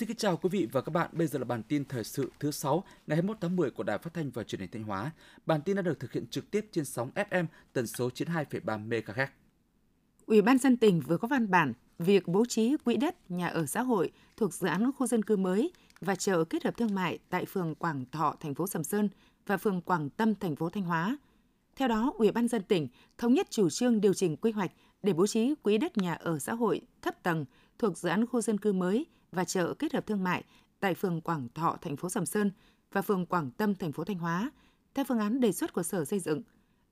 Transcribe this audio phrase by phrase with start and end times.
[0.00, 1.10] Xin kính chào quý vị và các bạn.
[1.12, 3.98] Bây giờ là bản tin thời sự thứ 6 ngày 21 tháng 10 của Đài
[3.98, 5.10] Phát thanh và Truyền hình Thanh Hóa.
[5.46, 9.26] Bản tin đã được thực hiện trực tiếp trên sóng FM tần số 92,3 MHz.
[10.26, 13.66] Ủy ban dân tỉnh vừa có văn bản việc bố trí quỹ đất nhà ở
[13.66, 17.18] xã hội thuộc dự án khu dân cư mới và chợ kết hợp thương mại
[17.30, 19.08] tại phường Quảng Thọ, thành phố Sầm Sơn
[19.46, 21.18] và phường Quảng Tâm, thành phố Thanh Hóa.
[21.76, 22.88] Theo đó, Ủy ban dân tỉnh
[23.18, 26.38] thống nhất chủ trương điều chỉnh quy hoạch để bố trí quỹ đất nhà ở
[26.38, 27.44] xã hội thấp tầng
[27.78, 30.44] thuộc dự án khu dân cư mới và chợ kết hợp thương mại
[30.80, 32.50] tại phường Quảng Thọ, thành phố Sầm Sơn
[32.92, 34.50] và phường Quảng Tâm, thành phố Thanh Hóa,
[34.94, 36.42] theo phương án đề xuất của Sở Xây dựng.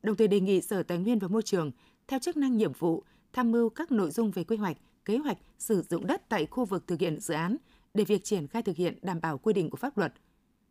[0.02, 1.70] Đồng thời đề nghị Sở Tài nguyên và Môi trường
[2.09, 5.38] theo chức năng nhiệm vụ tham mưu các nội dung về quy hoạch, kế hoạch
[5.59, 7.56] sử dụng đất tại khu vực thực hiện dự án
[7.95, 10.14] để việc triển khai thực hiện đảm bảo quy định của pháp luật.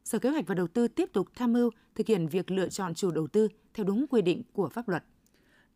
[0.03, 2.93] Sở Kế hoạch và Đầu tư tiếp tục tham mưu thực hiện việc lựa chọn
[2.93, 5.03] chủ đầu tư theo đúng quy định của pháp luật.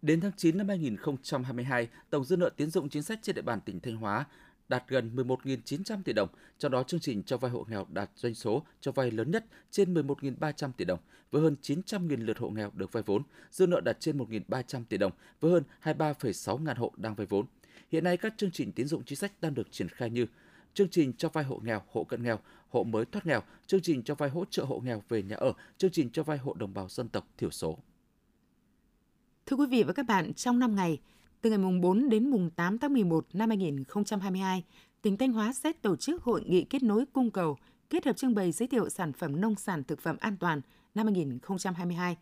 [0.02, 3.60] Đến tháng 9 năm 2022, tổng dư nợ tiến dụng chính sách trên địa bàn
[3.66, 4.26] tỉnh Thanh Hóa
[4.72, 8.34] đạt gần 11.900 tỷ đồng, trong đó chương trình cho vay hộ nghèo đạt doanh
[8.34, 11.00] số cho vay lớn nhất trên 11.300 tỷ đồng,
[11.32, 14.98] với hơn 900.000 lượt hộ nghèo được vay vốn, dư nợ đạt trên 1.300 tỷ
[14.98, 17.46] đồng, với hơn 23,6 ngàn hộ đang vay vốn.
[17.92, 20.26] Hiện nay các chương trình tín dụng chính sách đang được triển khai như
[20.74, 24.04] chương trình cho vay hộ nghèo, hộ cận nghèo, hộ mới thoát nghèo, chương trình
[24.04, 26.74] cho vay hỗ trợ hộ nghèo về nhà ở, chương trình cho vay hộ đồng
[26.74, 27.78] bào dân tộc thiểu số.
[29.46, 31.00] Thưa quý vị và các bạn, trong 5 ngày,
[31.42, 34.64] từ ngày mùng 4 đến mùng 8 tháng 11 năm 2022,
[35.02, 37.58] tỉnh Thanh Hóa sẽ tổ chức hội nghị kết nối cung cầu
[37.90, 40.62] kết hợp trưng bày giới thiệu sản phẩm nông sản thực phẩm an toàn
[40.96, 42.18] năm 2022.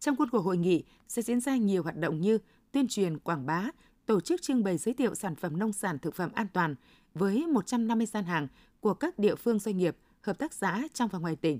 [0.00, 2.38] Trong khuôn khổ hội nghị sẽ diễn ra nhiều hoạt động như
[2.72, 3.64] tuyên truyền quảng bá,
[4.06, 6.74] tổ chức trưng bày giới thiệu sản phẩm nông sản thực phẩm an toàn
[7.14, 8.48] với 150 gian hàng
[8.80, 11.58] của các địa phương doanh nghiệp, hợp tác xã trong và ngoài tỉnh.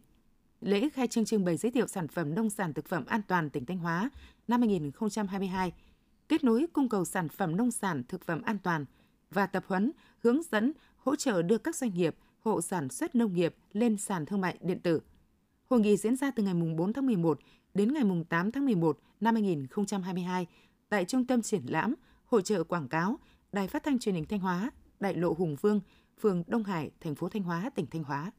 [0.60, 3.50] Lễ khai trương trưng bày giới thiệu sản phẩm nông sản thực phẩm an toàn
[3.50, 4.10] tỉnh Thanh Hóa
[4.48, 5.72] năm 2022
[6.28, 8.84] kết nối cung cầu sản phẩm nông sản thực phẩm an toàn
[9.31, 13.32] và tập huấn, hướng dẫn, hỗ trợ đưa các doanh nghiệp, hộ sản xuất nông
[13.32, 15.00] nghiệp lên sàn thương mại điện tử.
[15.70, 17.38] Hội nghị diễn ra từ ngày 4 tháng 11
[17.75, 20.47] đến ngày 8 tháng 11 năm 2022
[20.88, 21.94] tại Trung tâm Triển lãm,
[22.26, 23.19] Hội trợ Quảng cáo,
[23.53, 24.70] Đài Phát thanh Truyền hình Thanh Hóa,
[25.00, 25.81] Đại lộ Hùng Vương,
[26.20, 28.31] phường Đông Hải, thành phố Thanh Hóa, tỉnh Thanh Hóa.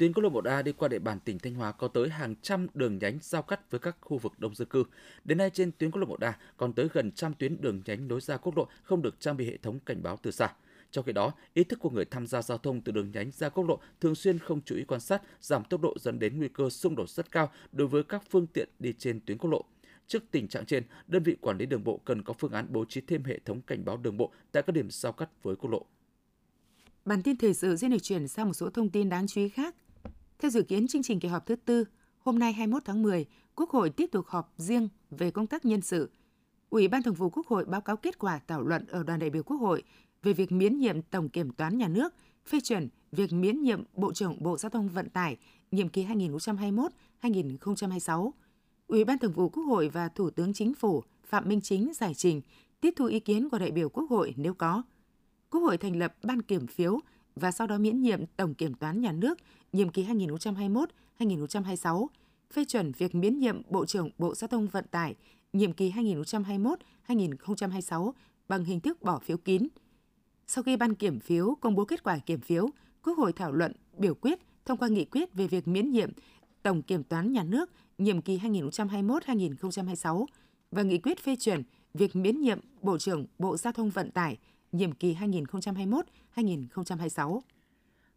[0.00, 2.66] Tuyến quốc lộ 1A đi qua địa bàn tỉnh Thanh Hóa có tới hàng trăm
[2.74, 4.84] đường nhánh giao cắt với các khu vực đông dân cư.
[5.24, 8.20] Đến nay trên tuyến quốc lộ 1A còn tới gần trăm tuyến đường nhánh nối
[8.20, 10.52] ra quốc lộ không được trang bị hệ thống cảnh báo từ xa.
[10.90, 13.48] Trong khi đó, ý thức của người tham gia giao thông từ đường nhánh ra
[13.48, 16.48] quốc lộ thường xuyên không chú ý quan sát, giảm tốc độ dẫn đến nguy
[16.48, 19.64] cơ xung đột rất cao đối với các phương tiện đi trên tuyến quốc lộ.
[20.06, 22.84] Trước tình trạng trên, đơn vị quản lý đường bộ cần có phương án bố
[22.84, 25.70] trí thêm hệ thống cảnh báo đường bộ tại các điểm giao cắt với quốc
[25.70, 25.86] lộ.
[27.04, 29.48] Bản tin thời sự xin được chuyển sang một số thông tin đáng chú ý
[29.48, 29.74] khác.
[30.40, 31.84] Theo dự kiến chương trình kỳ họp thứ tư,
[32.18, 35.80] hôm nay 21 tháng 10, Quốc hội tiếp tục họp riêng về công tác nhân
[35.80, 36.10] sự.
[36.70, 39.30] Ủy ban Thường vụ Quốc hội báo cáo kết quả thảo luận ở đoàn đại
[39.30, 39.82] biểu Quốc hội
[40.22, 42.14] về việc miễn nhiệm Tổng Kiểm toán Nhà nước,
[42.46, 45.36] phê chuẩn việc miễn nhiệm Bộ trưởng Bộ Giao thông Vận tải
[45.70, 46.06] nhiệm kỳ
[47.22, 48.30] 2021-2026.
[48.86, 52.14] Ủy ban Thường vụ Quốc hội và Thủ tướng Chính phủ Phạm Minh Chính giải
[52.14, 52.40] trình,
[52.80, 54.82] tiếp thu ý kiến của đại biểu Quốc hội nếu có.
[55.50, 57.00] Quốc hội thành lập ban kiểm phiếu
[57.36, 59.38] và sau đó miễn nhiệm Tổng Kiểm toán Nhà nước
[59.72, 60.04] nhiệm kỳ
[61.18, 62.06] 2021-2026,
[62.52, 65.14] phê chuẩn việc miễn nhiệm Bộ trưởng Bộ Giao thông Vận tải
[65.52, 65.90] nhiệm kỳ
[67.06, 68.12] 2021-2026
[68.48, 69.68] bằng hình thức bỏ phiếu kín.
[70.46, 72.68] Sau khi ban kiểm phiếu công bố kết quả kiểm phiếu,
[73.04, 76.10] Quốc hội thảo luận, biểu quyết thông qua nghị quyết về việc miễn nhiệm
[76.62, 80.26] Tổng Kiểm toán Nhà nước nhiệm kỳ 2021-2026
[80.70, 81.62] và nghị quyết phê chuẩn
[81.94, 84.38] việc miễn nhiệm Bộ trưởng Bộ Giao thông Vận tải
[84.72, 85.16] nhiệm kỳ
[86.34, 87.40] 2021-2026.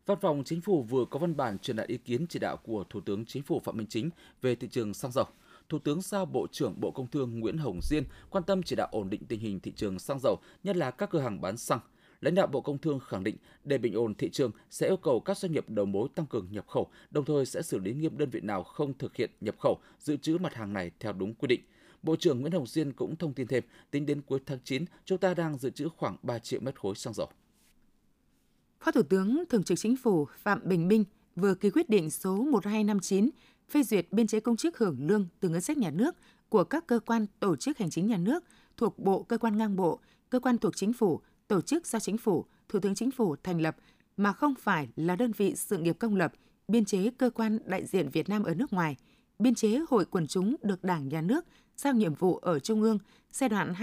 [0.05, 2.83] Văn phòng Chính phủ vừa có văn bản truyền đạt ý kiến chỉ đạo của
[2.89, 4.09] Thủ tướng Chính phủ Phạm Minh Chính
[4.41, 5.25] về thị trường xăng dầu.
[5.69, 8.87] Thủ tướng giao Bộ trưởng Bộ Công Thương Nguyễn Hồng Diên quan tâm chỉ đạo
[8.91, 11.79] ổn định tình hình thị trường xăng dầu, nhất là các cửa hàng bán xăng.
[12.21, 15.19] Lãnh đạo Bộ Công Thương khẳng định để bình ổn thị trường sẽ yêu cầu
[15.19, 18.17] các doanh nghiệp đầu mối tăng cường nhập khẩu, đồng thời sẽ xử lý nghiêm
[18.17, 21.33] đơn vị nào không thực hiện nhập khẩu, dự trữ mặt hàng này theo đúng
[21.33, 21.61] quy định.
[22.03, 25.17] Bộ trưởng Nguyễn Hồng Diên cũng thông tin thêm, tính đến cuối tháng 9, chúng
[25.17, 27.27] ta đang dự trữ khoảng 3 triệu mét khối xăng dầu.
[28.79, 31.03] Phó Thủ tướng Thường trực Chính phủ Phạm Bình Minh
[31.35, 33.29] vừa ký quyết định số 1259
[33.69, 36.15] phê duyệt biên chế công chức hưởng lương từ ngân sách nhà nước
[36.49, 38.43] của các cơ quan tổ chức hành chính nhà nước
[38.77, 39.99] thuộc Bộ Cơ quan ngang bộ,
[40.29, 43.61] cơ quan thuộc Chính phủ, tổ chức do Chính phủ, Thủ tướng Chính phủ thành
[43.61, 43.77] lập
[44.17, 46.33] mà không phải là đơn vị sự nghiệp công lập,
[46.67, 48.97] biên chế cơ quan đại diện Việt Nam ở nước ngoài,
[49.39, 51.45] biên chế hội quần chúng được Đảng, Nhà nước
[51.77, 52.99] giao nhiệm vụ ở Trung ương
[53.31, 53.73] giai đoạn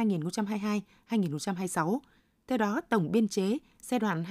[1.09, 1.99] 2022-2026.
[2.47, 4.25] Theo đó, tổng biên chế giai đoạn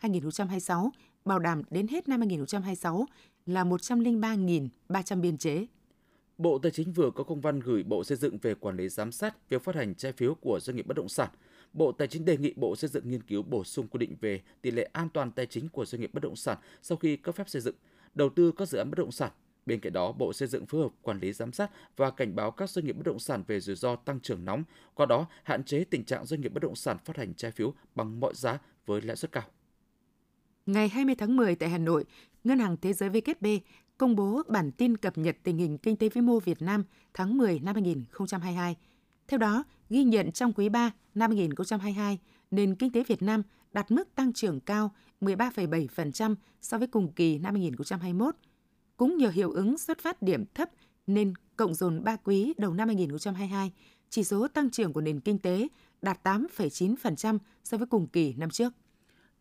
[0.00, 0.90] 2022-2026
[1.24, 3.06] bảo đảm đến hết năm 2026
[3.46, 5.66] là 103.300 biên chế.
[6.38, 9.12] Bộ Tài chính vừa có công văn gửi Bộ Xây dựng về quản lý giám
[9.12, 11.28] sát việc phát hành trái phiếu của doanh nghiệp bất động sản.
[11.72, 14.42] Bộ Tài chính đề nghị Bộ Xây dựng nghiên cứu bổ sung quy định về
[14.62, 17.34] tỷ lệ an toàn tài chính của doanh nghiệp bất động sản sau khi cấp
[17.34, 17.74] phép xây dựng,
[18.14, 19.30] đầu tư các dự án bất động sản.
[19.66, 22.50] Bên cạnh đó, Bộ Xây dựng phối hợp quản lý giám sát và cảnh báo
[22.50, 24.64] các doanh nghiệp bất động sản về rủi ro tăng trưởng nóng,
[24.94, 27.74] qua đó hạn chế tình trạng doanh nghiệp bất động sản phát hành trái phiếu
[27.94, 29.44] bằng mọi giá với lãi suất cao.
[30.66, 32.04] Ngày 20 tháng 10 tại Hà Nội,
[32.44, 33.60] Ngân hàng Thế giới WB
[33.98, 36.84] công bố bản tin cập nhật tình hình kinh tế vĩ mô Việt Nam
[37.14, 38.76] tháng 10 năm 2022.
[39.28, 42.18] Theo đó, ghi nhận trong quý 3 năm 2022,
[42.50, 47.38] nền kinh tế Việt Nam đạt mức tăng trưởng cao 13,7% so với cùng kỳ
[47.38, 48.34] năm 2021.
[48.96, 50.70] Cũng nhờ hiệu ứng xuất phát điểm thấp
[51.06, 53.72] nên cộng dồn 3 quý đầu năm 2022,
[54.10, 55.68] chỉ số tăng trưởng của nền kinh tế
[56.02, 58.72] đạt 8,9% so với cùng kỳ năm trước.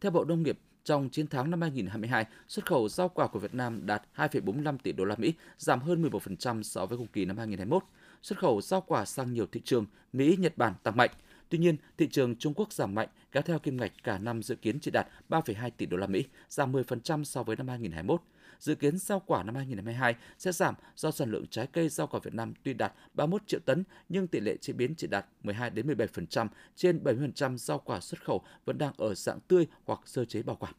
[0.01, 3.53] Theo Bộ Nông nghiệp, trong 9 tháng năm 2022, xuất khẩu rau quả của Việt
[3.53, 7.37] Nam đạt 2,45 tỷ đô la Mỹ, giảm hơn 11% so với cùng kỳ năm
[7.37, 7.83] 2021.
[8.21, 11.09] Xuất khẩu rau quả sang nhiều thị trường Mỹ, Nhật Bản tăng mạnh.
[11.53, 14.55] Tuy nhiên, thị trường Trung Quốc giảm mạnh, kéo theo kim ngạch cả năm dự
[14.55, 18.21] kiến chỉ đạt 3,2 tỷ đô la Mỹ, giảm 10% so với năm 2021.
[18.59, 22.19] Dự kiến rau quả năm 2022 sẽ giảm do sản lượng trái cây rau quả
[22.23, 25.69] Việt Nam tuy đạt 31 triệu tấn nhưng tỷ lệ chế biến chỉ đạt 12
[25.69, 30.25] đến 17%, trên 70% rau quả xuất khẩu vẫn đang ở dạng tươi hoặc sơ
[30.25, 30.73] chế bảo quản.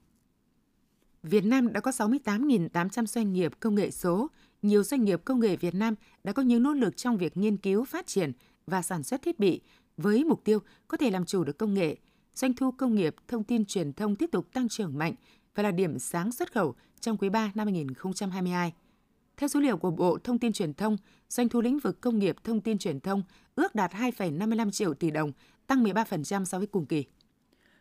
[1.23, 4.31] Việt Nam đã có 68.800 doanh nghiệp công nghệ số.
[4.63, 5.95] Nhiều doanh nghiệp công nghệ Việt Nam
[6.25, 8.33] đã có những nỗ lực trong việc nghiên cứu, phát triển
[8.67, 9.61] và sản xuất thiết bị
[9.97, 10.59] với mục tiêu
[10.89, 11.97] có thể làm chủ được công nghệ.
[12.35, 15.15] Doanh thu công nghiệp, thông tin truyền thông tiếp tục tăng trưởng mạnh
[15.55, 18.73] và là điểm sáng xuất khẩu trong quý 3 năm 2022.
[19.37, 20.97] Theo số liệu của Bộ Thông tin Truyền thông,
[21.29, 23.23] doanh thu lĩnh vực công nghiệp thông tin truyền thông
[23.55, 25.33] ước đạt 2,55 triệu tỷ đồng,
[25.67, 27.05] tăng 13% so với cùng kỳ.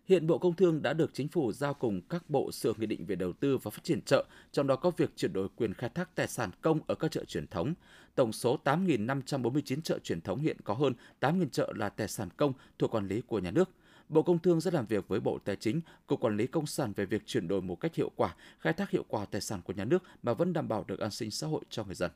[0.05, 3.05] Hiện Bộ Công Thương đã được chính phủ giao cùng các bộ sửa nghị định
[3.05, 5.89] về đầu tư và phát triển chợ, trong đó có việc chuyển đổi quyền khai
[5.89, 7.73] thác tài sản công ở các chợ truyền thống.
[8.15, 12.53] Tổng số 8.549 chợ truyền thống hiện có hơn 8.000 chợ là tài sản công
[12.79, 13.69] thuộc quản lý của nhà nước.
[14.09, 16.93] Bộ Công Thương sẽ làm việc với Bộ Tài chính, Cục Quản lý Công sản
[16.95, 19.73] về việc chuyển đổi một cách hiệu quả, khai thác hiệu quả tài sản của
[19.73, 22.11] nhà nước mà vẫn đảm bảo được an sinh xã hội cho người dân.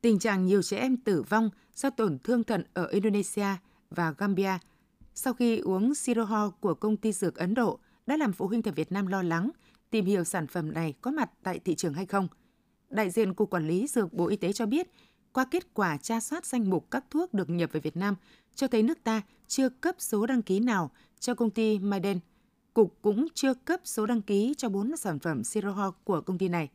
[0.00, 3.46] Tình trạng nhiều trẻ em tử vong do tổn thương thận ở Indonesia
[3.90, 4.58] và Gambia
[5.18, 8.72] sau khi uống Siroho của công ty dược Ấn Độ đã làm phụ huynh tại
[8.72, 9.50] Việt Nam lo lắng
[9.90, 12.28] tìm hiểu sản phẩm này có mặt tại thị trường hay không.
[12.90, 14.90] Đại diện Cục Quản lý Dược Bộ Y tế cho biết,
[15.32, 18.16] qua kết quả tra soát danh mục các thuốc được nhập về Việt Nam,
[18.54, 20.90] cho thấy nước ta chưa cấp số đăng ký nào
[21.20, 22.20] cho công ty Maiden.
[22.74, 26.48] Cục cũng chưa cấp số đăng ký cho 4 sản phẩm Siroho của công ty
[26.48, 26.68] này.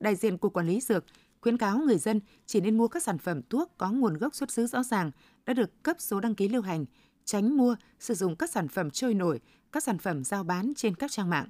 [0.00, 1.04] Đại diện Cục Quản lý Dược
[1.40, 4.50] khuyến cáo người dân chỉ nên mua các sản phẩm thuốc có nguồn gốc xuất
[4.50, 5.10] xứ rõ ràng,
[5.46, 6.84] đã được cấp số đăng ký lưu hành,
[7.24, 9.40] tránh mua, sử dụng các sản phẩm trôi nổi,
[9.72, 11.48] các sản phẩm giao bán trên các trang mạng.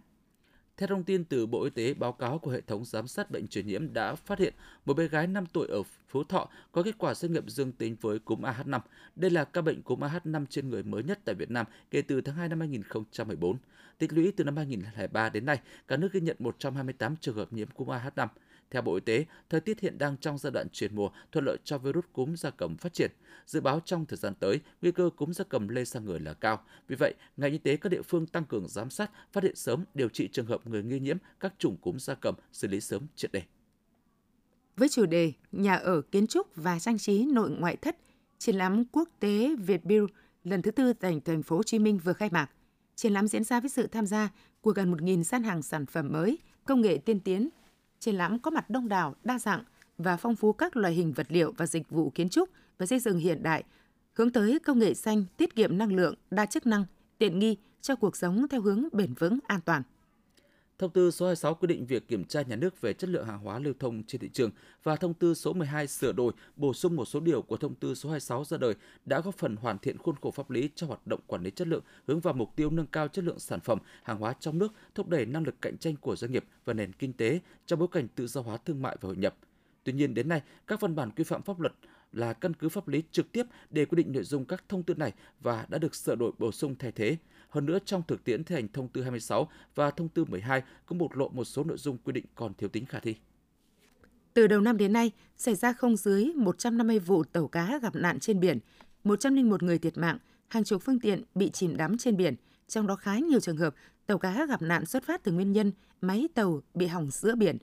[0.76, 3.46] Theo thông tin từ Bộ Y tế, báo cáo của hệ thống giám sát bệnh
[3.46, 4.54] truyền nhiễm đã phát hiện
[4.84, 7.96] một bé gái 5 tuổi ở Phú Thọ có kết quả xét nghiệm dương tính
[8.00, 8.80] với cúm AH5.
[9.16, 12.20] Đây là ca bệnh cúm AH5 trên người mới nhất tại Việt Nam kể từ
[12.20, 13.56] tháng 2 năm 2014.
[13.98, 17.68] Tích lũy từ năm 2003 đến nay, cả nước ghi nhận 128 trường hợp nhiễm
[17.70, 18.28] cúm AH5.
[18.74, 21.56] Theo Bộ Y tế, thời tiết hiện đang trong giai đoạn chuyển mùa, thuận lợi
[21.64, 23.10] cho virus cúm gia cầm phát triển.
[23.46, 26.34] Dự báo trong thời gian tới, nguy cơ cúm gia cầm lây sang người là
[26.34, 26.60] cao.
[26.88, 29.84] Vì vậy, ngành y tế các địa phương tăng cường giám sát, phát hiện sớm,
[29.94, 33.06] điều trị trường hợp người nghi nhiễm các chủng cúm gia cầm, xử lý sớm
[33.16, 33.42] triệt đề.
[34.76, 37.96] Với chủ đề Nhà ở kiến trúc và trang trí nội ngoại thất,
[38.38, 40.10] triển lãm quốc tế Việt Build
[40.44, 42.50] lần thứ tư tại thành phố Hồ Chí Minh vừa khai mạc.
[42.94, 44.28] Triển lãm diễn ra với sự tham gia
[44.60, 47.48] của gần 1.000 gian hàng sản phẩm mới, công nghệ tiên tiến
[48.04, 49.64] triển lãm có mặt đông đảo, đa dạng
[49.98, 52.98] và phong phú các loại hình vật liệu và dịch vụ kiến trúc và xây
[52.98, 53.64] dựng hiện đại,
[54.12, 56.84] hướng tới công nghệ xanh, tiết kiệm năng lượng, đa chức năng,
[57.18, 59.82] tiện nghi cho cuộc sống theo hướng bền vững, an toàn.
[60.78, 63.38] Thông tư số 26 quy định việc kiểm tra nhà nước về chất lượng hàng
[63.38, 64.50] hóa lưu thông trên thị trường
[64.82, 67.94] và thông tư số 12 sửa đổi, bổ sung một số điều của thông tư
[67.94, 71.06] số 26 ra đời đã góp phần hoàn thiện khuôn khổ pháp lý cho hoạt
[71.06, 73.78] động quản lý chất lượng, hướng vào mục tiêu nâng cao chất lượng sản phẩm,
[74.02, 76.92] hàng hóa trong nước, thúc đẩy năng lực cạnh tranh của doanh nghiệp và nền
[76.92, 79.34] kinh tế trong bối cảnh tự do hóa thương mại và hội nhập.
[79.84, 81.72] Tuy nhiên đến nay, các văn bản quy phạm pháp luật
[82.14, 84.94] là căn cứ pháp lý trực tiếp để quy định nội dung các thông tư
[84.94, 87.16] này và đã được sửa đổi bổ sung thay thế.
[87.48, 90.98] Hơn nữa, trong thực tiễn thi hành thông tư 26 và thông tư 12 cũng
[90.98, 93.14] bộc lộ một số nội dung quy định còn thiếu tính khả thi.
[94.34, 98.20] Từ đầu năm đến nay, xảy ra không dưới 150 vụ tàu cá gặp nạn
[98.20, 98.58] trên biển,
[99.04, 100.18] 101 người thiệt mạng,
[100.48, 102.34] hàng chục phương tiện bị chìm đắm trên biển,
[102.68, 103.74] trong đó khá nhiều trường hợp
[104.06, 107.58] tàu cá gặp nạn xuất phát từ nguyên nhân máy tàu bị hỏng giữa biển.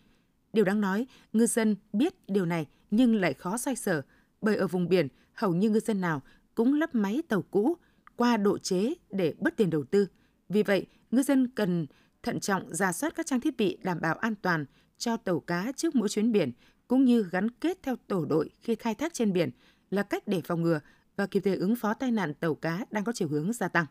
[0.54, 4.02] Điều đáng nói, ngư dân biết điều này nhưng lại khó xoay sở,
[4.42, 6.22] bởi ở vùng biển hầu như ngư dân nào
[6.56, 7.78] cũng lắp máy tàu cũ,
[8.16, 10.08] qua độ chế để bớt tiền đầu tư.
[10.50, 11.88] Vì vậy, ngư dân cần
[12.24, 14.66] thận trọng ra soát các trang thiết bị đảm bảo an toàn
[14.98, 16.52] cho tàu cá trước mỗi chuyến biển,
[16.88, 19.50] cũng như gắn kết theo tổ đội khi khai thác trên biển
[19.90, 20.80] là cách để phòng ngừa
[21.16, 23.86] và kịp thời ứng phó tai nạn tàu cá đang có chiều hướng gia tăng.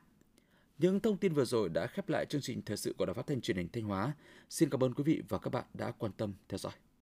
[0.78, 3.26] Những thông tin vừa rồi đã khép lại chương trình thời sự của Đài Phát
[3.26, 4.12] thanh Truyền hình Thanh Hóa.
[4.50, 6.72] Xin cảm ơn quý vị và các bạn đã quan tâm theo dõi.